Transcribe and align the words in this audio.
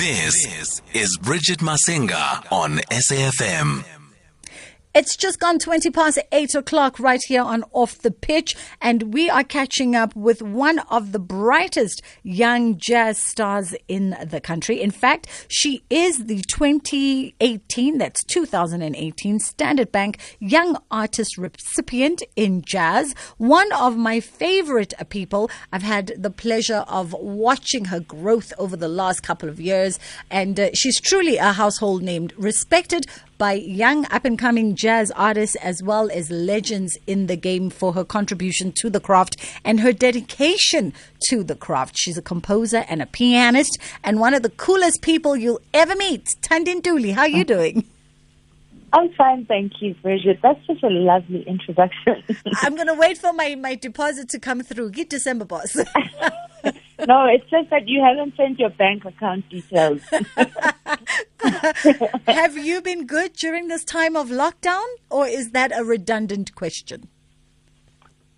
This 0.00 0.80
is 0.94 1.18
Bridget 1.18 1.58
Masinga 1.58 2.50
on 2.50 2.78
SAFM. 2.88 3.99
It's 4.92 5.16
just 5.16 5.38
gone 5.38 5.60
20 5.60 5.88
past 5.90 6.18
8 6.32 6.56
o'clock 6.56 6.98
right 6.98 7.20
here 7.28 7.42
on 7.42 7.62
Off 7.72 7.98
the 7.98 8.10
Pitch, 8.10 8.56
and 8.80 9.14
we 9.14 9.30
are 9.30 9.44
catching 9.44 9.94
up 9.94 10.16
with 10.16 10.42
one 10.42 10.80
of 10.90 11.12
the 11.12 11.20
brightest 11.20 12.02
young 12.24 12.76
jazz 12.76 13.16
stars 13.16 13.72
in 13.86 14.16
the 14.26 14.40
country. 14.40 14.82
In 14.82 14.90
fact, 14.90 15.46
she 15.46 15.84
is 15.90 16.24
the 16.24 16.42
2018, 16.42 17.98
that's 17.98 18.24
2018, 18.24 19.38
Standard 19.38 19.92
Bank 19.92 20.18
Young 20.40 20.76
Artist 20.90 21.38
Recipient 21.38 22.24
in 22.34 22.60
Jazz. 22.62 23.14
One 23.38 23.70
of 23.70 23.96
my 23.96 24.18
favorite 24.18 24.92
people. 25.08 25.52
I've 25.72 25.84
had 25.84 26.14
the 26.18 26.30
pleasure 26.30 26.84
of 26.88 27.12
watching 27.12 27.84
her 27.84 28.00
growth 28.00 28.52
over 28.58 28.76
the 28.76 28.88
last 28.88 29.22
couple 29.22 29.48
of 29.48 29.60
years, 29.60 30.00
and 30.32 30.58
uh, 30.58 30.70
she's 30.74 31.00
truly 31.00 31.36
a 31.36 31.52
household 31.52 32.02
name, 32.02 32.28
respected 32.36 33.06
by 33.40 33.54
young 33.54 34.04
up 34.10 34.26
and 34.26 34.38
coming 34.38 34.76
jazz 34.76 35.10
artists 35.12 35.56
as 35.56 35.82
well 35.82 36.10
as 36.12 36.30
legends 36.30 36.98
in 37.06 37.26
the 37.26 37.36
game 37.36 37.70
for 37.70 37.94
her 37.94 38.04
contribution 38.04 38.70
to 38.70 38.90
the 38.90 39.00
craft 39.00 39.34
and 39.64 39.80
her 39.80 39.94
dedication 39.94 40.92
to 41.30 41.42
the 41.42 41.54
craft. 41.54 41.96
She's 41.96 42.18
a 42.18 42.22
composer 42.22 42.84
and 42.86 43.00
a 43.00 43.06
pianist 43.06 43.78
and 44.04 44.20
one 44.20 44.34
of 44.34 44.42
the 44.42 44.50
coolest 44.50 45.00
people 45.00 45.36
you'll 45.36 45.62
ever 45.72 45.96
meet. 45.96 46.36
Thandi 46.42 46.82
Ntuli, 46.82 47.14
how 47.14 47.22
are 47.22 47.28
you 47.28 47.44
doing? 47.44 47.88
I'm 48.92 49.10
fine, 49.14 49.46
thank 49.46 49.80
you, 49.80 49.94
Bridget. 49.94 50.40
That's 50.42 50.60
such 50.66 50.82
a 50.82 50.90
lovely 50.90 51.42
introduction. 51.44 52.22
I'm 52.60 52.74
going 52.74 52.88
to 52.88 52.94
wait 52.94 53.16
for 53.16 53.32
my, 53.32 53.54
my 53.54 53.74
deposit 53.74 54.28
to 54.30 54.38
come 54.38 54.62
through. 54.62 54.90
Get 54.90 55.08
December, 55.08 55.46
boss. 55.46 55.76
no, 57.06 57.24
it's 57.26 57.48
just 57.48 57.70
that 57.70 57.86
you 57.86 58.02
haven't 58.02 58.36
sent 58.36 58.58
your 58.58 58.70
bank 58.70 59.06
account 59.06 59.48
details. 59.48 60.02
Have 62.26 62.56
you 62.56 62.80
been 62.82 63.06
good 63.06 63.34
during 63.34 63.68
this 63.68 63.84
time 63.84 64.16
of 64.16 64.28
lockdown, 64.28 64.86
or 65.10 65.26
is 65.26 65.50
that 65.50 65.72
a 65.78 65.84
redundant 65.84 66.54
question? 66.54 67.08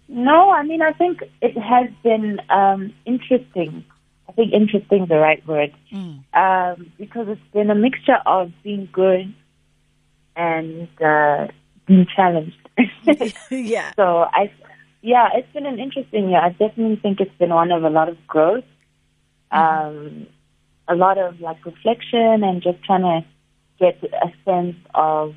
No, 0.09 0.51
I 0.51 0.63
mean, 0.63 0.83
I 0.83 0.93
think 0.93 1.23
it 1.41 1.57
has 1.59 1.89
been 2.03 2.39
um, 2.51 2.93
interesting. 3.07 3.85
I 4.29 4.33
think 4.33 4.53
interesting 4.53 5.05
is 5.05 5.09
the 5.09 5.19
right 5.19 5.47
word. 5.47 5.75
Mm. 5.93 6.25
Um, 6.35 6.93
because 6.99 7.29
it's 7.29 7.53
been 7.53 7.71
a 7.71 7.75
mixture 7.75 8.19
of 8.27 8.53
being 8.63 8.89
good 8.93 9.35
and 10.37 10.89
uh, 11.01 11.49
being 11.87 12.07
challenged. 12.15 12.57
yeah. 13.51 13.93
So 13.97 14.27
I, 14.33 14.53
yeah, 15.03 15.29
it's 15.35 15.53
been 15.53 15.67
an 15.67 15.79
interesting 15.79 16.31
year. 16.31 16.41
I 16.41 16.51
definitely 16.51 16.97
think 16.97 17.21
it's 17.21 17.37
been 17.39 17.51
one 17.51 17.73
of 17.73 17.83
a 17.85 17.91
lot 17.91 18.09
of 18.09 18.17
growth, 18.27 18.65
mm-hmm. 19.53 19.87
um, 19.89 20.27
a 20.89 20.95
lot 20.95 21.19
of 21.19 21.41
like 21.41 21.65
reflection, 21.65 22.43
and 22.45 22.63
just 22.63 22.83
trying 22.85 23.03
to 23.03 23.25
get 23.79 24.03
a 24.05 24.33
sense 24.45 24.77
of 24.95 25.35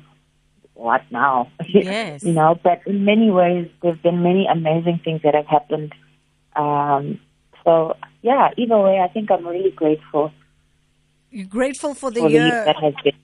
what 0.74 1.02
now. 1.10 1.50
Yes. 1.68 2.22
you 2.22 2.32
know, 2.32 2.58
but 2.62 2.80
in 2.86 3.04
many 3.04 3.30
ways, 3.30 3.68
there've 3.82 4.02
been 4.02 4.22
many 4.22 4.46
amazing 4.46 5.00
things 5.04 5.22
that 5.22 5.34
have 5.34 5.46
happened. 5.46 5.94
Um, 6.54 7.20
so 7.64 7.96
yeah, 8.22 8.50
either 8.56 8.78
way, 8.78 9.00
I 9.00 9.08
think 9.08 9.30
I'm 9.30 9.46
really 9.46 9.70
grateful. 9.70 10.32
You're 11.30 11.46
grateful 11.46 11.94
for 11.94 12.10
the 12.10 12.20
for 12.20 12.28
year 12.28 12.50
the 12.50 12.72
that 12.72 12.76
has 12.82 12.94
been. 13.02 13.14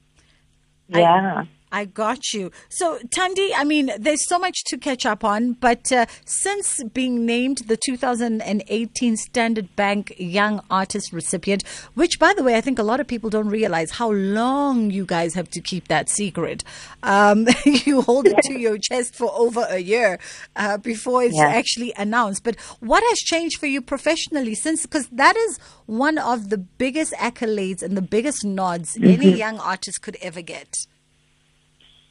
Yeah. 0.88 1.42
I- 1.42 1.48
I 1.72 1.86
got 1.86 2.34
you. 2.34 2.52
So, 2.68 2.98
Thandi, 3.08 3.50
I 3.56 3.64
mean, 3.64 3.90
there's 3.98 4.28
so 4.28 4.38
much 4.38 4.62
to 4.64 4.76
catch 4.76 5.06
up 5.06 5.24
on, 5.24 5.54
but 5.54 5.90
uh, 5.90 6.04
since 6.26 6.84
being 6.92 7.24
named 7.24 7.62
the 7.66 7.78
2018 7.78 9.16
Standard 9.16 9.74
Bank 9.74 10.14
Young 10.18 10.62
Artist 10.70 11.14
Recipient, 11.14 11.66
which, 11.94 12.18
by 12.18 12.34
the 12.34 12.42
way, 12.42 12.56
I 12.56 12.60
think 12.60 12.78
a 12.78 12.82
lot 12.82 13.00
of 13.00 13.06
people 13.06 13.30
don't 13.30 13.48
realize 13.48 13.92
how 13.92 14.10
long 14.10 14.90
you 14.90 15.06
guys 15.06 15.32
have 15.34 15.48
to 15.50 15.62
keep 15.62 15.88
that 15.88 16.10
secret. 16.10 16.62
Um, 17.02 17.46
you 17.64 18.02
hold 18.02 18.26
it 18.26 18.36
to 18.42 18.58
your 18.58 18.76
chest 18.76 19.16
for 19.16 19.32
over 19.34 19.66
a 19.70 19.78
year 19.78 20.18
uh, 20.54 20.76
before 20.76 21.22
it's 21.22 21.36
yeah. 21.36 21.48
actually 21.48 21.94
announced. 21.96 22.44
But 22.44 22.60
what 22.80 23.02
has 23.02 23.18
changed 23.18 23.58
for 23.58 23.66
you 23.66 23.80
professionally 23.80 24.54
since? 24.54 24.82
Because 24.82 25.08
that 25.08 25.36
is 25.38 25.58
one 25.86 26.18
of 26.18 26.50
the 26.50 26.58
biggest 26.58 27.14
accolades 27.14 27.82
and 27.82 27.96
the 27.96 28.02
biggest 28.02 28.44
nods 28.44 28.94
mm-hmm. 28.94 29.10
any 29.10 29.32
young 29.32 29.58
artist 29.58 30.02
could 30.02 30.18
ever 30.20 30.42
get. 30.42 30.86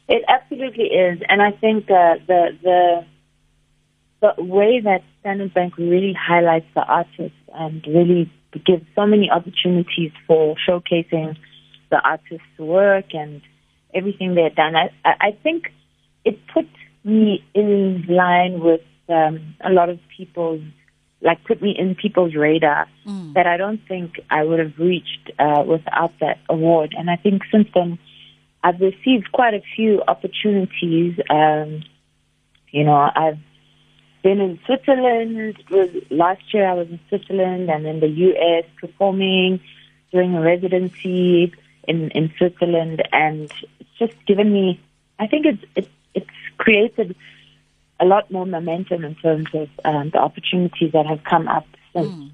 It 0.07 0.23
absolutely 0.27 0.85
is, 0.85 1.19
and 1.29 1.41
I 1.41 1.51
think 1.51 1.89
uh, 1.89 2.15
the 2.27 2.57
the 2.61 3.05
the 4.21 4.43
way 4.43 4.79
that 4.79 5.03
Standard 5.19 5.53
Bank 5.53 5.77
really 5.77 6.13
highlights 6.13 6.67
the 6.75 6.83
artists 6.83 7.37
and 7.53 7.85
really 7.87 8.31
gives 8.65 8.85
so 8.95 9.05
many 9.05 9.29
opportunities 9.29 10.11
for 10.27 10.55
showcasing 10.67 11.37
the 11.89 11.99
artists' 12.03 12.59
work 12.59 13.13
and 13.13 13.41
everything 13.93 14.35
they've 14.35 14.55
done. 14.55 14.75
I, 14.75 14.89
I 15.03 15.37
think 15.43 15.71
it 16.23 16.39
put 16.53 16.67
me 17.03 17.43
in 17.53 18.05
line 18.07 18.59
with 18.59 18.81
um, 19.09 19.55
a 19.63 19.71
lot 19.71 19.89
of 19.89 19.99
people's, 20.15 20.61
like 21.21 21.43
put 21.45 21.61
me 21.61 21.75
in 21.77 21.95
people's 21.95 22.35
radar 22.35 22.87
mm. 23.05 23.33
that 23.33 23.47
I 23.47 23.57
don't 23.57 23.81
think 23.87 24.19
I 24.29 24.43
would 24.43 24.59
have 24.59 24.77
reached 24.77 25.31
uh, 25.39 25.63
without 25.65 26.13
that 26.19 26.39
award. 26.49 26.93
And 26.97 27.09
I 27.09 27.15
think 27.15 27.41
since 27.51 27.67
then, 27.73 27.99
I've 28.63 28.79
received 28.79 29.31
quite 29.31 29.53
a 29.53 29.61
few 29.75 30.01
opportunities. 30.07 31.19
Um, 31.29 31.83
you 32.71 32.83
know, 32.83 33.09
I've 33.15 33.39
been 34.23 34.39
in 34.39 34.59
Switzerland. 34.65 35.57
Last 36.09 36.53
year 36.53 36.67
I 36.67 36.73
was 36.73 36.87
in 36.89 36.99
Switzerland 37.09 37.69
and 37.69 37.85
in 37.85 37.99
the 37.99 38.07
U.S. 38.07 38.65
performing, 38.79 39.59
doing 40.11 40.35
a 40.35 40.41
residency 40.41 41.53
in, 41.87 42.11
in 42.11 42.31
Switzerland, 42.37 43.01
and 43.11 43.51
it's 43.79 43.89
just 43.97 44.25
given 44.25 44.53
me. 44.53 44.79
I 45.19 45.27
think 45.27 45.45
it's 45.45 45.63
it's 45.75 45.89
it's 46.13 46.29
created 46.57 47.15
a 47.99 48.05
lot 48.05 48.31
more 48.31 48.45
momentum 48.45 49.03
in 49.03 49.15
terms 49.15 49.47
of 49.53 49.69
um, 49.85 50.09
the 50.11 50.19
opportunities 50.19 50.91
that 50.93 51.05
have 51.05 51.23
come 51.23 51.47
up 51.47 51.67
since. 51.93 52.07
Mm. 52.07 52.31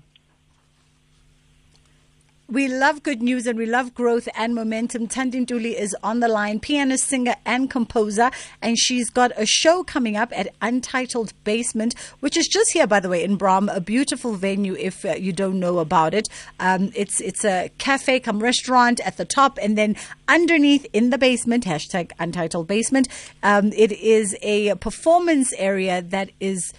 We 2.50 2.70
love 2.70 3.04
good 3.04 3.22
news 3.22 3.46
and 3.46 3.60
we 3.60 3.66
love 3.66 3.94
growth 3.94 4.30
and 4.34 4.56
momentum. 4.56 5.10
Thandi 5.10 5.46
Ntuli 5.46 5.78
is 5.78 5.94
on 6.02 6.22
the 6.22 6.30
line, 6.30 6.62
pianist, 6.62 7.04
singer, 7.04 7.36
and 7.46 7.70
composer, 7.70 8.32
and 8.62 8.80
she's 8.80 9.10
got 9.10 9.34
a 9.36 9.46
show 9.46 9.84
coming 9.84 10.16
up 10.16 10.32
at 10.32 10.56
Untitled 10.62 11.34
Basement, 11.44 11.94
which 12.22 12.38
is 12.38 12.48
just 12.48 12.72
here, 12.72 12.88
by 12.88 13.02
the 13.02 13.10
way, 13.10 13.22
in 13.22 13.36
Braam, 13.36 13.68
a 13.68 13.82
beautiful 13.82 14.36
venue. 14.36 14.76
If 14.76 15.04
uh, 15.04 15.16
you 15.16 15.34
don't 15.34 15.60
know 15.60 15.80
about 15.80 16.14
it, 16.14 16.30
um, 16.62 16.90
it's 16.96 17.20
it's 17.20 17.44
a 17.44 17.70
cafe 17.80 18.22
come 18.22 18.40
restaurant 18.40 19.02
at 19.06 19.18
the 19.18 19.26
top, 19.26 19.60
and 19.62 19.78
then 19.78 19.98
underneath 20.30 20.86
in 20.94 21.10
the 21.10 21.18
basement, 21.18 21.66
hashtag 21.66 22.12
Untitled 22.18 22.66
Basement, 22.66 23.10
um, 23.44 23.74
it 23.76 23.92
is 23.92 24.38
a 24.42 24.74
performance 24.76 25.52
area 25.58 26.02
that 26.02 26.30
is 26.40 26.72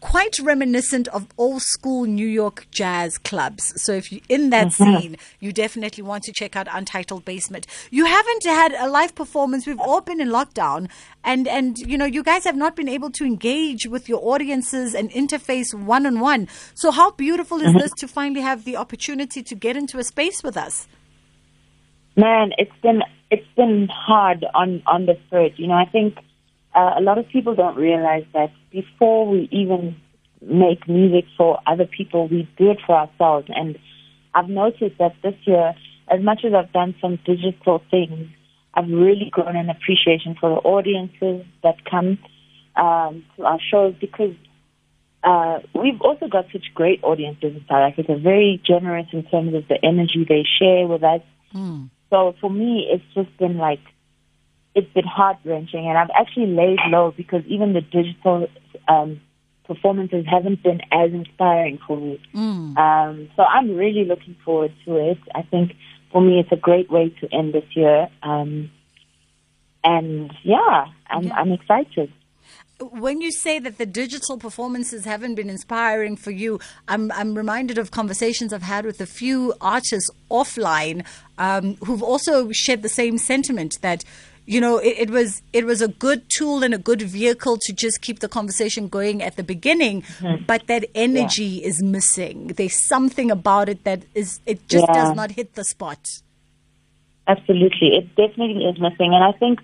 quite 0.00 0.38
reminiscent 0.38 1.08
of 1.08 1.28
old 1.38 1.62
school 1.62 2.04
New 2.04 2.26
York 2.26 2.66
jazz 2.70 3.18
clubs. 3.18 3.72
So 3.82 3.92
if 3.92 4.10
you're 4.10 4.22
in 4.28 4.50
that 4.50 4.68
mm-hmm. 4.68 4.98
scene, 4.98 5.16
you 5.38 5.52
definitely 5.52 6.02
want 6.02 6.24
to 6.24 6.32
check 6.32 6.56
out 6.56 6.66
Untitled 6.72 7.24
Basement. 7.24 7.66
You 7.90 8.06
haven't 8.06 8.44
had 8.44 8.72
a 8.72 8.88
live 8.88 9.14
performance. 9.14 9.66
We've 9.66 9.80
all 9.80 10.00
been 10.00 10.20
in 10.20 10.28
lockdown 10.28 10.88
and, 11.22 11.46
and, 11.46 11.78
you 11.78 11.98
know, 11.98 12.06
you 12.06 12.22
guys 12.22 12.44
have 12.44 12.56
not 12.56 12.76
been 12.76 12.88
able 12.88 13.10
to 13.10 13.24
engage 13.24 13.86
with 13.86 14.08
your 14.08 14.20
audiences 14.22 14.94
and 14.94 15.10
interface 15.10 15.74
one 15.74 16.06
on 16.06 16.20
one. 16.20 16.48
So 16.74 16.90
how 16.90 17.12
beautiful 17.12 17.58
is 17.58 17.68
mm-hmm. 17.68 17.78
this 17.78 17.92
to 17.98 18.08
finally 18.08 18.40
have 18.40 18.64
the 18.64 18.76
opportunity 18.76 19.42
to 19.42 19.54
get 19.54 19.76
into 19.76 19.98
a 19.98 20.04
space 20.04 20.42
with 20.42 20.56
us? 20.56 20.88
Man, 22.16 22.52
it's 22.58 22.76
been, 22.82 23.02
it's 23.30 23.46
been 23.56 23.88
hard 23.92 24.44
on, 24.54 24.82
on 24.86 25.06
the 25.06 25.18
third. 25.30 25.52
You 25.56 25.68
know, 25.68 25.74
I 25.74 25.84
think 25.84 26.16
uh, 26.74 26.94
a 26.96 27.00
lot 27.00 27.18
of 27.18 27.28
people 27.28 27.54
don't 27.54 27.76
realize 27.76 28.24
that 28.32 28.52
before 28.70 29.28
we 29.28 29.48
even 29.50 29.96
make 30.40 30.88
music 30.88 31.24
for 31.36 31.58
other 31.66 31.86
people, 31.86 32.28
we 32.28 32.48
do 32.56 32.70
it 32.70 32.78
for 32.86 32.96
ourselves. 32.96 33.48
And 33.50 33.78
I've 34.34 34.48
noticed 34.48 34.98
that 34.98 35.14
this 35.22 35.34
year, 35.44 35.74
as 36.08 36.20
much 36.22 36.44
as 36.44 36.54
I've 36.54 36.72
done 36.72 36.94
some 37.00 37.18
digital 37.24 37.82
things, 37.90 38.28
I've 38.74 38.88
really 38.88 39.28
grown 39.30 39.56
an 39.56 39.68
appreciation 39.68 40.36
for 40.40 40.50
the 40.50 40.68
audiences 40.68 41.44
that 41.62 41.84
come 41.84 42.18
um, 42.76 43.24
to 43.36 43.44
our 43.44 43.58
shows 43.60 43.94
because 44.00 44.34
uh, 45.24 45.58
we've 45.74 46.00
also 46.00 46.28
got 46.28 46.46
such 46.52 46.72
great 46.74 47.02
audiences 47.02 47.56
in 47.56 47.64
South 47.68 47.92
Africa, 47.92 48.16
very 48.16 48.62
generous 48.64 49.06
in 49.12 49.24
terms 49.24 49.54
of 49.54 49.66
the 49.68 49.84
energy 49.84 50.24
they 50.26 50.44
share 50.58 50.86
with 50.86 51.02
us. 51.02 51.20
Mm. 51.54 51.90
So 52.10 52.34
for 52.40 52.48
me, 52.48 52.88
it's 52.90 53.04
just 53.14 53.36
been 53.38 53.58
like 53.58 53.80
it's 54.74 54.92
been 54.92 55.04
heart 55.06 55.38
wrenching, 55.44 55.86
and 55.86 55.98
I've 55.98 56.10
actually 56.18 56.46
laid 56.46 56.78
low 56.88 57.12
because 57.16 57.42
even 57.46 57.72
the 57.72 57.80
digital 57.80 58.48
um, 58.88 59.20
performances 59.66 60.24
haven't 60.28 60.62
been 60.62 60.80
as 60.92 61.12
inspiring 61.12 61.78
for 61.86 61.96
me. 61.96 62.20
Mm. 62.34 62.76
Um, 62.76 63.30
so 63.36 63.42
I'm 63.42 63.76
really 63.76 64.04
looking 64.04 64.36
forward 64.44 64.72
to 64.84 64.96
it. 64.96 65.18
I 65.34 65.42
think 65.42 65.72
for 66.12 66.20
me, 66.20 66.40
it's 66.40 66.52
a 66.52 66.56
great 66.56 66.90
way 66.90 67.10
to 67.20 67.32
end 67.32 67.54
this 67.54 67.64
year. 67.74 68.08
Um, 68.22 68.70
and 69.82 70.32
yeah, 70.42 70.86
I'm, 71.08 71.24
yeah. 71.24 71.34
I'm 71.34 71.52
excited. 71.52 72.12
when 72.90 73.20
you 73.20 73.30
say 73.30 73.58
that 73.58 73.78
the 73.78 73.86
digital 73.86 74.38
performances 74.38 75.04
haven't 75.04 75.34
been 75.34 75.50
inspiring 75.50 76.16
for 76.16 76.30
you, 76.30 76.58
I'm, 76.88 77.12
I'm 77.12 77.34
reminded 77.34 77.78
of 77.78 77.90
conversations 77.90 78.52
I've 78.52 78.62
had 78.62 78.84
with 78.84 79.00
a 79.00 79.06
few 79.06 79.54
artists 79.60 80.10
offline 80.30 81.06
um, 81.38 81.76
who've 81.76 82.02
also 82.02 82.50
shared 82.52 82.82
the 82.82 82.88
same 82.88 83.18
sentiment 83.18 83.78
that 83.82 84.04
you 84.46 84.60
know 84.60 84.78
it, 84.78 84.98
it, 84.98 85.10
was 85.10 85.42
it 85.52 85.64
was 85.64 85.80
a 85.82 85.88
good 85.88 86.22
tool 86.28 86.62
and 86.62 86.74
a 86.74 86.78
good 86.78 87.02
vehicle 87.02 87.56
to 87.58 87.72
just 87.72 88.00
keep 88.00 88.20
the 88.20 88.28
conversation 88.28 88.88
going 88.88 89.22
at 89.22 89.36
the 89.36 89.42
beginning 89.42 90.02
mm-hmm. 90.02 90.44
but 90.44 90.66
that 90.66 90.84
energy 90.94 91.44
yeah. 91.44 91.68
is 91.68 91.82
missing 91.82 92.48
there's 92.48 92.86
something 92.86 93.30
about 93.30 93.68
it 93.68 93.84
that 93.84 94.02
is 94.14 94.40
it 94.46 94.66
just 94.68 94.86
yeah. 94.88 94.94
does 94.94 95.16
not 95.16 95.30
hit 95.30 95.54
the 95.54 95.64
spot 95.64 95.98
absolutely 97.26 97.88
it 97.88 98.08
definitely 98.16 98.64
is 98.64 98.78
missing 98.80 99.14
and 99.14 99.22
i 99.22 99.32
think 99.38 99.60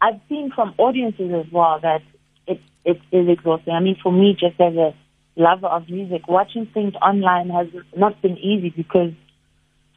i've 0.00 0.20
seen 0.28 0.50
from 0.54 0.74
audiences 0.78 1.32
as 1.32 1.50
well 1.52 1.78
that 1.80 2.02
it 2.46 2.60
it 2.84 3.00
is 3.12 3.28
exhausting 3.28 3.72
i 3.72 3.80
mean 3.80 3.96
for 4.02 4.12
me 4.12 4.36
just 4.38 4.60
as 4.60 4.74
a 4.74 4.94
lover 5.36 5.68
of 5.68 5.88
music 5.88 6.26
watching 6.26 6.66
things 6.66 6.94
online 7.00 7.48
has 7.48 7.68
not 7.96 8.20
been 8.20 8.36
easy 8.38 8.70
because 8.70 9.12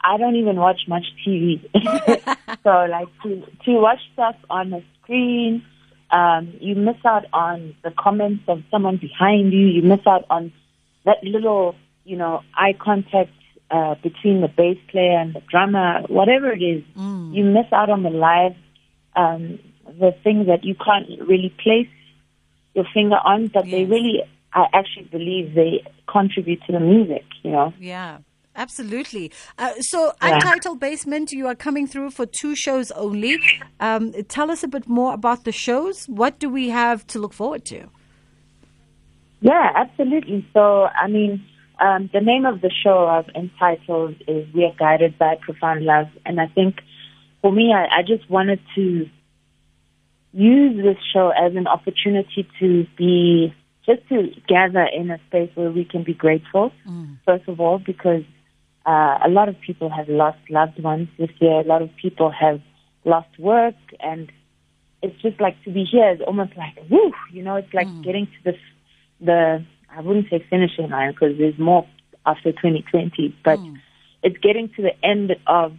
I 0.03 0.17
don't 0.17 0.35
even 0.35 0.55
watch 0.57 0.81
much 0.87 1.05
TV. 1.25 1.61
so 2.63 2.69
like 2.89 3.07
to 3.23 3.43
to 3.65 3.71
watch 3.73 3.99
stuff 4.13 4.35
on 4.49 4.73
a 4.73 4.83
screen, 5.01 5.63
um, 6.11 6.53
you 6.59 6.75
miss 6.75 6.97
out 7.05 7.25
on 7.33 7.75
the 7.83 7.91
comments 7.91 8.43
of 8.47 8.63
someone 8.69 8.97
behind 8.97 9.53
you. 9.53 9.67
You 9.67 9.81
miss 9.81 10.05
out 10.05 10.25
on 10.29 10.51
that 11.05 11.23
little, 11.23 11.75
you 12.03 12.17
know, 12.17 12.41
eye 12.55 12.73
contact 12.77 13.31
uh, 13.69 13.95
between 13.95 14.41
the 14.41 14.47
bass 14.47 14.77
player 14.89 15.17
and 15.17 15.33
the 15.33 15.41
drummer, 15.49 16.01
whatever 16.07 16.51
it 16.51 16.61
is. 16.61 16.83
Mm. 16.97 17.33
You 17.33 17.45
miss 17.45 17.71
out 17.71 17.89
on 17.89 18.03
the 18.03 18.09
live, 18.09 18.55
um, 19.15 19.59
the 19.85 20.13
things 20.23 20.47
that 20.47 20.63
you 20.63 20.75
can't 20.75 21.07
really 21.27 21.53
place 21.63 21.87
your 22.73 22.85
finger 22.93 23.17
on, 23.23 23.47
but 23.47 23.65
yes. 23.65 23.71
they 23.71 23.85
really, 23.85 24.23
I 24.53 24.67
actually 24.73 25.05
believe 25.05 25.53
they 25.53 25.83
contribute 26.07 26.61
to 26.65 26.73
the 26.73 26.79
music. 26.79 27.23
You 27.43 27.51
know. 27.51 27.73
Yeah. 27.79 28.19
Absolutely. 28.61 29.31
Uh, 29.57 29.73
so, 29.79 29.99
yeah. 30.21 30.35
Untitled 30.35 30.79
Basement, 30.79 31.31
you 31.31 31.47
are 31.47 31.55
coming 31.55 31.87
through 31.87 32.11
for 32.11 32.27
two 32.27 32.55
shows 32.55 32.91
only. 32.91 33.39
Um, 33.79 34.13
tell 34.27 34.51
us 34.51 34.61
a 34.63 34.67
bit 34.67 34.87
more 34.87 35.13
about 35.15 35.45
the 35.45 35.51
shows. 35.51 36.05
What 36.05 36.37
do 36.37 36.47
we 36.47 36.69
have 36.69 36.99
to 37.07 37.17
look 37.17 37.33
forward 37.33 37.65
to? 37.65 37.87
Yeah, 39.39 39.71
absolutely. 39.75 40.47
So, 40.53 40.85
I 41.03 41.07
mean, 41.07 41.43
um, 41.79 42.11
the 42.13 42.21
name 42.21 42.45
of 42.45 42.61
the 42.61 42.69
show 42.83 42.99
of 43.17 43.25
entitled 43.35 44.15
is 44.27 44.41
We 44.53 44.65
Are 44.65 44.75
Guided 44.77 45.17
by 45.17 45.39
Profound 45.41 45.83
Love. 45.83 46.09
And 46.23 46.39
I 46.39 46.45
think 46.45 46.75
for 47.41 47.51
me, 47.51 47.73
I, 47.73 47.85
I 47.99 48.01
just 48.03 48.29
wanted 48.29 48.59
to 48.75 49.09
use 50.33 50.77
this 50.77 50.97
show 51.11 51.29
as 51.29 51.55
an 51.55 51.65
opportunity 51.65 52.47
to 52.59 52.85
be 52.95 53.55
just 53.87 54.07
to 54.09 54.29
gather 54.47 54.85
in 54.85 55.09
a 55.09 55.17
space 55.27 55.49
where 55.55 55.71
we 55.71 55.83
can 55.83 56.03
be 56.03 56.13
grateful, 56.13 56.71
mm. 56.87 57.17
first 57.25 57.47
of 57.47 57.59
all, 57.59 57.79
because 57.79 58.21
uh, 58.85 59.19
a 59.23 59.29
lot 59.29 59.49
of 59.49 59.59
people 59.61 59.89
have 59.89 60.09
lost 60.09 60.39
loved 60.49 60.81
ones 60.81 61.07
this 61.17 61.29
year. 61.39 61.59
A 61.61 61.63
lot 61.63 61.81
of 61.81 61.89
people 62.01 62.31
have 62.31 62.61
lost 63.05 63.37
work, 63.37 63.75
and 63.99 64.31
it's 65.01 65.19
just 65.21 65.39
like 65.39 65.61
to 65.63 65.71
be 65.71 65.83
here 65.83 66.11
is 66.11 66.21
almost 66.21 66.51
like 66.57 66.77
woo. 66.89 67.11
You 67.31 67.43
know, 67.43 67.55
it's 67.55 67.73
like 67.73 67.87
mm. 67.87 68.03
getting 68.03 68.27
to 68.27 68.51
the 68.51 68.57
the 69.19 69.65
I 69.89 70.01
wouldn't 70.01 70.29
say 70.29 70.43
finishing 70.49 70.89
line 70.89 71.11
because 71.11 71.37
there's 71.37 71.57
more 71.59 71.87
after 72.25 72.51
2020, 72.51 73.35
but 73.43 73.59
mm. 73.59 73.77
it's 74.23 74.37
getting 74.37 74.69
to 74.75 74.81
the 74.81 75.05
end 75.05 75.35
of 75.47 75.73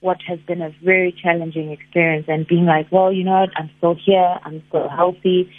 what 0.00 0.18
has 0.28 0.38
been 0.40 0.60
a 0.60 0.70
very 0.82 1.12
challenging 1.22 1.70
experience 1.70 2.26
and 2.28 2.46
being 2.46 2.66
like, 2.66 2.92
well, 2.92 3.10
you 3.10 3.24
know 3.24 3.40
what, 3.40 3.50
I'm 3.56 3.70
still 3.78 3.94
here, 3.94 4.38
I'm 4.44 4.62
still 4.68 4.88
healthy, 4.88 5.50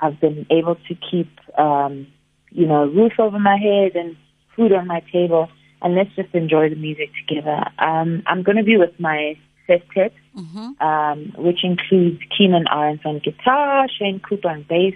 I've 0.00 0.18
been 0.20 0.46
able 0.50 0.74
to 0.74 0.94
keep, 0.96 1.30
um, 1.56 2.08
you 2.50 2.66
know, 2.66 2.82
a 2.82 2.88
roof 2.88 3.12
over 3.20 3.38
my 3.38 3.56
head 3.56 3.94
and 3.94 4.16
food 4.56 4.72
on 4.72 4.88
my 4.88 5.00
table 5.12 5.48
and 5.84 5.94
let's 5.94 6.10
just 6.16 6.34
enjoy 6.34 6.70
the 6.70 6.76
music 6.76 7.10
together. 7.28 7.62
Um, 7.78 8.22
I'm 8.26 8.42
going 8.42 8.56
to 8.56 8.64
be 8.64 8.78
with 8.78 8.98
my 8.98 9.36
sextet, 9.66 10.14
mm-hmm. 10.34 10.82
um, 10.82 11.34
which 11.36 11.62
includes 11.62 12.20
Keenan 12.36 12.64
Ahrends 12.66 13.02
on 13.04 13.18
guitar, 13.18 13.86
Shane 13.98 14.18
Cooper 14.18 14.48
on 14.48 14.62
bass, 14.62 14.94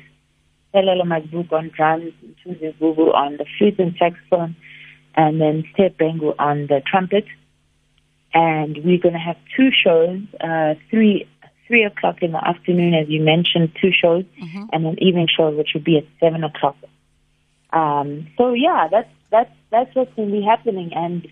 Sphelelo 0.73 1.03
Mazibuko 1.05 1.53
on 1.53 1.71
drums, 1.77 2.13
Mthunzi 2.25 2.75
Mvubu 2.75 3.15
on 3.15 3.37
the 3.37 3.45
flute 3.59 3.79
and 3.79 3.95
saxophone, 3.99 4.57
and 5.15 5.39
then 5.41 5.65
Sthe 5.75 5.95
Bhengu 5.99 6.35
on 6.39 6.67
the 6.69 6.81
trumpet. 6.91 7.27
And 8.33 8.79
we're 8.83 8.99
going 8.99 9.15
to 9.15 9.21
have 9.21 9.37
two 9.57 9.71
shows, 9.71 10.21
uh, 10.41 10.75
three 10.91 11.29
three 11.67 11.85
o'clock 11.85 12.23
in 12.23 12.33
the 12.33 12.49
afternoon, 12.49 12.95
as 12.95 13.11
you 13.11 13.21
mentioned, 13.21 13.77
two 13.79 13.91
shows, 13.93 14.25
mm-hmm. 14.43 14.65
and 14.73 14.87
an 14.87 15.03
evening 15.03 15.29
show, 15.35 15.51
which 15.51 15.71
will 15.75 15.83
be 15.83 15.99
at 15.99 16.05
seven 16.19 16.43
o'clock. 16.43 16.77
Um, 17.75 18.29
so 18.39 18.55
yeah, 18.55 18.89
that's 18.91 19.11
that's 19.31 19.51
that's 19.71 19.95
what's 19.95 20.13
going 20.15 20.29
to 20.29 20.33
be 20.33 20.43
happening, 20.43 20.91
and 20.95 21.29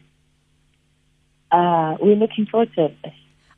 uh, 1.51 1.97
we're 2.01 2.17
looking 2.17 2.47
forward 2.47 2.71
to 2.75 2.87
it. 2.87 3.13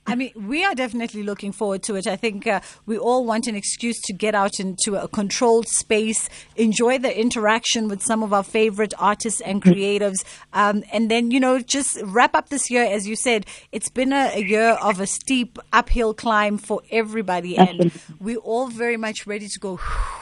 I 0.09 0.15
mean, 0.15 0.33
we 0.35 0.65
are 0.65 0.75
definitely 0.75 1.23
looking 1.23 1.53
forward 1.53 1.83
to 1.83 1.97
it. 1.97 2.07
I 2.07 2.17
think 2.17 2.47
uh, 2.47 2.61
we 2.87 2.97
all 2.97 3.27
want 3.27 3.47
an 3.47 3.55
excuse 3.55 4.01
to 4.07 4.15
get 4.15 4.35
out 4.35 4.59
into 4.59 4.97
a 4.97 5.07
controlled 5.07 5.69
space, 5.69 6.31
enjoy 6.57 6.99
the 6.99 7.15
interaction 7.15 7.89
with 7.89 8.03
some 8.03 8.23
of 8.23 8.33
our 8.33 8.43
favorite 8.43 8.95
artists 8.99 9.43
and 9.43 9.63
creatives, 9.63 10.25
um, 10.55 10.83
and 10.95 11.11
then, 11.11 11.31
you 11.31 11.39
know, 11.39 11.61
just 11.61 11.99
wrap 12.05 12.35
up 12.35 12.49
this 12.49 12.71
year. 12.71 12.85
As 12.85 13.07
you 13.07 13.17
said, 13.17 13.45
it's 13.71 13.91
been 13.91 14.15
a, 14.15 14.33
a 14.35 14.43
year 14.43 14.79
of 14.81 14.99
a 14.99 15.07
steep 15.07 15.59
uphill 15.75 16.15
climb 16.15 16.57
for 16.57 16.81
everybody, 16.91 17.59
and 17.59 17.93
we're 18.19 18.39
all 18.39 18.69
very 18.69 18.97
much 18.97 19.27
ready 19.27 19.47
to 19.47 19.59
go, 19.61 19.79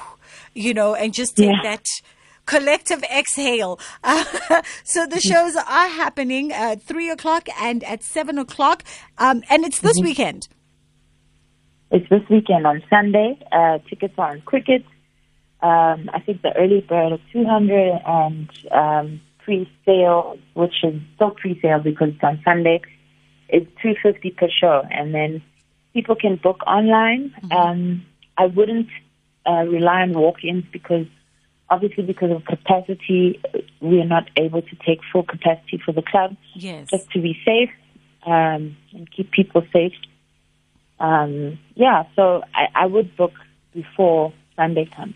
you 0.53 0.75
know, 0.75 0.97
and 0.97 1.15
just 1.15 1.37
take 1.37 1.55
yeah. 1.63 1.63
that 1.63 1.85
collective 2.47 3.03
exhale. 3.05 3.79
Uh, 4.03 4.25
so 4.85 5.07
the 5.07 5.21
shows 5.21 5.57
are 5.57 5.89
happening 5.89 6.53
at 6.53 6.83
three 6.83 7.11
o'clock 7.11 7.49
and 7.61 7.85
at 7.85 8.03
seven 8.03 8.39
o'clock, 8.39 8.83
um, 9.19 9.43
and 9.51 9.65
it's 9.65 9.81
this 9.81 9.99
mm-hmm. 9.99 10.09
weekend. 10.09 10.49
It's 11.91 12.09
this 12.09 12.23
weekend 12.29 12.67
on 12.67 12.83
Sunday. 12.91 13.39
Uh, 13.53 13.79
tickets 13.89 14.15
are 14.19 14.33
on 14.33 14.41
Quicket. 14.43 14.85
Um, 15.63 16.11
I 16.13 16.21
think 16.25 16.43
the 16.43 16.55
early 16.57 16.81
bird 16.81 17.15
is 17.15 17.21
200 17.33 18.01
and 18.07 18.51
um, 18.73 19.21
pre-sale, 19.39 20.39
which 20.55 20.75
is 20.83 21.01
still 21.15 21.31
pre-sale 21.31 21.79
because 21.79 22.09
it's 22.11 22.23
on 22.23 22.41
Sunday, 22.45 22.83
is 23.49 23.63
250 23.83 24.31
per 24.33 24.49
show. 24.61 24.83
And 24.91 25.15
then 25.15 25.43
people 25.95 26.17
can 26.17 26.37
book 26.37 26.61
online. 26.67 27.33
Mm-hmm. 27.43 27.53
Um, 27.53 28.07
I 28.37 28.47
wouldn't 28.47 28.89
uh, 29.47 29.65
rely 29.65 30.03
on 30.03 30.13
walk-ins 30.13 30.65
because 30.73 31.07
obviously 31.69 32.05
because 32.05 32.31
of 32.31 32.45
capacity, 32.45 33.41
we 33.81 34.01
are 34.01 34.07
not 34.07 34.29
able 34.37 34.63
to 34.63 34.77
take 34.87 35.01
full 35.13 35.23
capacity 35.23 35.81
for 35.85 35.93
the 35.93 36.03
club. 36.03 36.37
Yes. 36.55 36.91
Just 36.91 37.11
to 37.11 37.21
be 37.21 37.39
safe 37.45 37.71
um, 38.25 38.77
and 38.93 39.11
keep 39.15 39.31
people 39.31 39.63
safe. 39.73 39.95
Um, 40.99 41.59
yeah, 41.75 42.05
so 42.15 42.43
I, 42.55 42.67
I 42.75 42.87
would 42.87 43.17
book 43.17 43.33
before 43.75 44.33
Sunday 44.57 44.89
comes. 44.95 45.15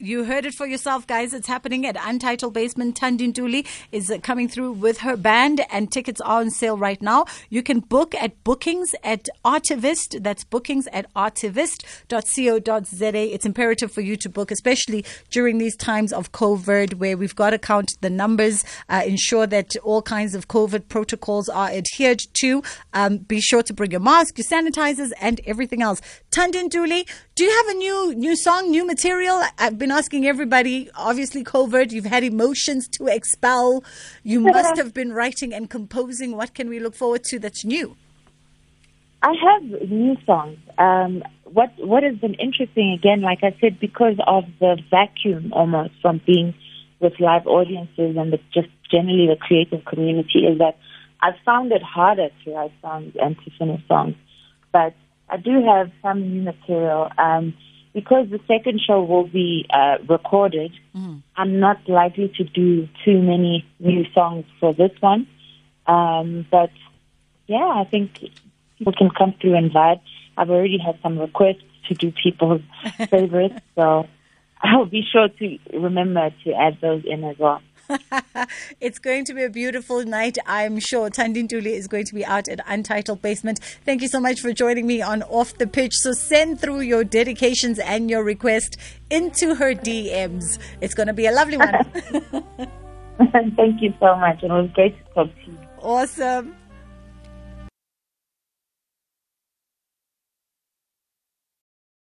You 0.00 0.22
heard 0.22 0.46
it 0.46 0.54
for 0.54 0.64
yourself, 0.64 1.08
guys. 1.08 1.34
It's 1.34 1.48
happening 1.48 1.84
at 1.84 1.96
Untitled 1.98 2.54
Basement. 2.54 3.00
Thandi 3.00 3.32
Ntuli 3.32 3.66
is 3.90 4.12
coming 4.22 4.46
through 4.46 4.70
with 4.70 4.98
her 4.98 5.16
band, 5.16 5.60
and 5.72 5.90
tickets 5.90 6.20
are 6.20 6.40
on 6.40 6.50
sale 6.50 6.78
right 6.78 7.02
now. 7.02 7.24
You 7.50 7.64
can 7.64 7.80
book 7.80 8.14
at 8.14 8.44
bookings 8.44 8.94
at 9.02 9.28
Artivist. 9.44 10.22
That's 10.22 10.44
bookings 10.44 10.86
at 10.92 11.12
artivist.co.za. 11.14 13.34
It's 13.34 13.44
imperative 13.44 13.90
for 13.90 14.00
you 14.00 14.14
to 14.18 14.28
book, 14.28 14.52
especially 14.52 15.04
during 15.30 15.58
these 15.58 15.74
times 15.74 16.12
of 16.12 16.30
COVID, 16.30 16.94
where 16.94 17.16
we've 17.16 17.34
got 17.34 17.50
to 17.50 17.58
count 17.58 17.96
the 18.00 18.10
numbers, 18.10 18.64
uh, 18.88 19.02
ensure 19.04 19.48
that 19.48 19.74
all 19.82 20.02
kinds 20.02 20.36
of 20.36 20.46
COVID 20.46 20.88
protocols 20.88 21.48
are 21.48 21.70
adhered 21.70 22.20
to. 22.34 22.62
Um, 22.92 23.18
be 23.18 23.40
sure 23.40 23.64
to 23.64 23.72
bring 23.72 23.90
your 23.90 23.98
mask, 23.98 24.38
your 24.38 24.44
sanitizers, 24.44 25.10
and 25.20 25.40
everything 25.44 25.82
else. 25.82 26.00
Thandi 26.30 26.62
Ntuli, 26.68 27.04
do 27.34 27.44
you 27.44 27.50
have 27.50 27.68
a 27.68 27.74
new 27.74 28.14
new 28.14 28.36
song, 28.36 28.70
new 28.70 28.86
material? 28.86 29.42
I've 29.58 29.76
been 29.76 29.87
asking 29.90 30.26
everybody. 30.26 30.90
Obviously, 30.94 31.44
COVID, 31.44 31.92
You've 31.92 32.04
had 32.04 32.24
emotions 32.24 32.88
to 32.88 33.06
expel. 33.06 33.84
You 34.22 34.40
must 34.56 34.76
have 34.76 34.94
been 34.94 35.12
writing 35.12 35.52
and 35.52 35.68
composing. 35.68 36.36
What 36.36 36.54
can 36.54 36.68
we 36.68 36.80
look 36.80 36.94
forward 36.94 37.24
to 37.24 37.38
that's 37.38 37.64
new? 37.64 37.96
I 39.22 39.34
have 39.44 39.62
new 39.90 40.16
songs. 40.24 40.58
Um, 40.78 41.24
what 41.44 41.72
what 41.78 42.02
has 42.02 42.16
been 42.16 42.34
interesting 42.34 42.92
again, 42.92 43.20
like 43.20 43.40
I 43.42 43.56
said, 43.60 43.80
because 43.80 44.16
of 44.26 44.44
the 44.60 44.78
vacuum 44.90 45.52
almost 45.52 45.92
from 46.00 46.20
being 46.24 46.54
with 47.00 47.18
live 47.18 47.46
audiences 47.46 48.16
and 48.16 48.32
the, 48.32 48.38
just 48.52 48.68
generally 48.90 49.26
the 49.26 49.36
creative 49.36 49.84
community, 49.84 50.40
is 50.40 50.58
that 50.58 50.78
I've 51.20 51.38
found 51.44 51.72
it 51.72 51.82
harder 51.82 52.28
to 52.44 52.54
write 52.54 52.72
songs 52.80 53.14
and 53.20 53.36
to 53.44 53.50
finish 53.58 53.80
songs. 53.88 54.14
But 54.72 54.94
I 55.28 55.36
do 55.36 55.64
have 55.64 55.90
some 56.02 56.20
new 56.20 56.42
material. 56.42 57.10
Um, 57.18 57.54
because 57.92 58.28
the 58.30 58.40
second 58.46 58.80
show 58.80 59.02
will 59.02 59.26
be 59.26 59.66
uh, 59.70 59.98
recorded, 60.08 60.72
mm. 60.94 61.22
I'm 61.36 61.60
not 61.60 61.88
likely 61.88 62.32
to 62.36 62.44
do 62.44 62.88
too 63.04 63.20
many 63.20 63.66
new 63.78 64.04
songs 64.12 64.44
for 64.60 64.74
this 64.74 64.92
one. 65.00 65.26
Um, 65.86 66.46
but 66.50 66.70
yeah, 67.46 67.66
I 67.66 67.84
think 67.90 68.12
people 68.78 68.92
can 68.92 69.10
come 69.10 69.34
through 69.40 69.56
and 69.56 69.70
vibe. 69.70 70.00
I've 70.36 70.50
already 70.50 70.78
had 70.78 70.98
some 71.02 71.18
requests 71.18 71.62
to 71.88 71.94
do 71.94 72.12
people's 72.12 72.60
favorites, 73.10 73.60
so 73.74 74.06
I'll 74.60 74.86
be 74.86 75.02
sure 75.10 75.28
to 75.28 75.58
remember 75.72 76.30
to 76.44 76.52
add 76.52 76.78
those 76.80 77.04
in 77.04 77.24
as 77.24 77.38
well. 77.38 77.62
it's 78.80 78.98
going 78.98 79.24
to 79.26 79.34
be 79.34 79.44
a 79.44 79.50
beautiful 79.50 80.04
night, 80.04 80.38
I'm 80.46 80.78
sure. 80.78 81.10
Thandi 81.10 81.46
Ntuli 81.46 81.72
is 81.72 81.86
going 81.86 82.04
to 82.06 82.14
be 82.14 82.24
out 82.24 82.48
at 82.48 82.60
Untitled 82.66 83.22
Basement. 83.22 83.60
Thank 83.84 84.02
you 84.02 84.08
so 84.08 84.20
much 84.20 84.40
for 84.40 84.52
joining 84.52 84.86
me 84.86 85.02
on 85.02 85.22
Off 85.24 85.56
the 85.58 85.66
Pitch. 85.66 85.94
So 85.94 86.12
send 86.12 86.60
through 86.60 86.80
your 86.80 87.04
dedications 87.04 87.78
and 87.78 88.10
your 88.10 88.22
request 88.22 88.76
into 89.10 89.54
her 89.54 89.74
DMs. 89.74 90.58
It's 90.80 90.94
going 90.94 91.06
to 91.06 91.12
be 91.12 91.26
a 91.26 91.32
lovely 91.32 91.56
one. 91.56 91.74
Thank 93.56 93.82
you 93.82 93.92
so 93.98 94.16
much. 94.16 94.42
It 94.42 94.50
was 94.50 94.70
great 94.74 94.96
to 94.96 95.14
talk 95.14 95.34
to 95.44 95.50
you. 95.50 95.58
Awesome. 95.80 96.54